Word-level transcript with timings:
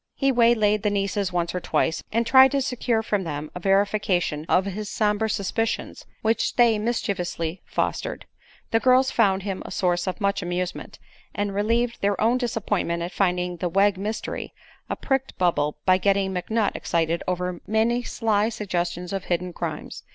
He 0.15 0.31
waylaid 0.31 0.81
the 0.81 0.89
nieces 0.89 1.31
once 1.31 1.53
or 1.53 1.59
twice, 1.59 2.03
and 2.11 2.25
tried 2.25 2.49
to 2.53 2.61
secure 2.63 3.03
from 3.03 3.23
them 3.23 3.51
a 3.53 3.59
verification 3.59 4.47
of 4.49 4.65
his 4.65 4.89
somber 4.89 5.29
suspicions, 5.29 6.07
which 6.23 6.55
they 6.55 6.79
mischievously 6.79 7.61
fostered. 7.67 8.25
The 8.71 8.79
girls 8.79 9.11
found 9.11 9.43
him 9.43 9.61
a 9.63 9.69
source 9.69 10.07
of 10.07 10.19
much 10.19 10.41
amusement, 10.41 10.97
and 11.35 11.53
relieved 11.53 12.01
their 12.01 12.19
own 12.19 12.39
disappointment 12.39 13.03
at 13.03 13.11
finding 13.11 13.57
the 13.57 13.69
"Wegg 13.69 13.95
Mystery" 13.95 14.55
a 14.89 14.95
pricked 14.95 15.37
bubble 15.37 15.77
by 15.85 15.99
getting 15.99 16.33
McNutt 16.33 16.75
excited 16.75 17.21
over 17.27 17.61
many 17.67 18.01
sly 18.01 18.49
suggestions 18.49 19.13
of 19.13 19.25
hidden 19.25 19.53
crimes. 19.53 20.01